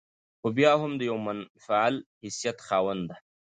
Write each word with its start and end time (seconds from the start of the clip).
خو 0.39 0.47
بيا 0.57 0.71
هم 0.81 0.91
د 0.99 1.01
يوه 1.09 1.21
منفعل 1.27 1.95
حيثيت 2.21 2.57
خاونده 2.67 3.15